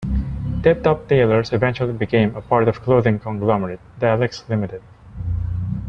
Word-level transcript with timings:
Tip 0.63 0.81
Top 0.81 1.07
Tailors 1.07 1.53
eventually 1.53 1.93
became 1.93 2.35
a 2.35 2.41
part 2.41 2.67
of 2.67 2.81
clothing 2.81 3.19
conglomerate 3.19 3.79
Dylex 3.99 4.49
Limited. 4.49 4.81